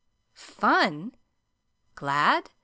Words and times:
"Fun! 0.33 1.13
Glad!" 1.93 2.49